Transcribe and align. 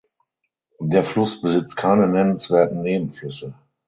Der 0.79 1.03
Fluss 1.03 1.39
besitzt 1.39 1.77
keine 1.77 2.07
nennenswerten 2.07 2.81
Nebenflüsse. 2.81 3.53